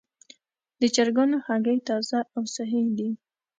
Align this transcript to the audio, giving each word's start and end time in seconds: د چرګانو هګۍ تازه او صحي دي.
د 0.79 0.81
چرګانو 0.95 1.37
هګۍ 1.47 1.77
تازه 1.87 2.19
او 2.35 2.43
صحي 2.55 2.81
دي. 2.97 3.09